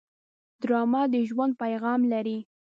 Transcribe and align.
ډرامه 0.61 1.01
د 1.13 1.15
ژوند 1.29 1.53
پیغام 1.61 1.99
لري 2.13 2.37